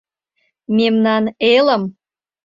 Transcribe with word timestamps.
Мемнан 0.77 1.23
элым 1.53 1.83